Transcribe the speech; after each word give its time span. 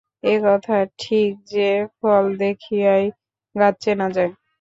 এ 0.23 0.33
কথা 0.45 0.77
ঠিক 0.99 1.31
যে, 1.51 1.69
ফল 1.97 2.25
দেখিয়াই 2.37 3.03
গাছ 3.55 3.75
চেনা 3.83 4.07
যায়। 4.09 4.31